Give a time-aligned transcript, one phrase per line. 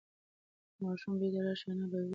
[0.73, 2.09] که ماشوم بیرته راشي انا به یې وبښي.